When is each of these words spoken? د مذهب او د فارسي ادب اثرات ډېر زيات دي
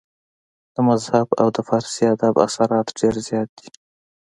د 0.73 0.75
مذهب 0.87 1.27
او 1.41 1.47
د 1.55 1.57
فارسي 1.67 2.03
ادب 2.13 2.35
اثرات 2.45 2.87
ډېر 2.99 3.15
زيات 3.27 3.49
دي 3.57 3.69